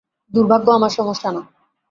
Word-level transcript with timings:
দুর্ভাগ্য 0.33 0.67
আমার 0.71 0.89
সমস্যা 0.89 1.29
না। 1.31 1.41